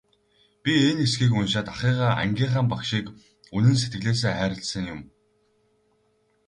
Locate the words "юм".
4.93-5.01